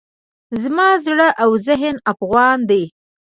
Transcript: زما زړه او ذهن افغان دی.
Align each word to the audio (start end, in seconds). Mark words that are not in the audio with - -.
زما 0.61 0.87
زړه 1.05 1.27
او 1.43 1.49
ذهن 1.67 1.95
افغان 2.11 2.59
دی. 2.69 2.83